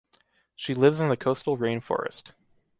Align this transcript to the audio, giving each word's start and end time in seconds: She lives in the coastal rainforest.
She 0.55 0.73
lives 0.73 0.99
in 0.99 1.09
the 1.09 1.15
coastal 1.15 1.59
rainforest. 1.59 2.33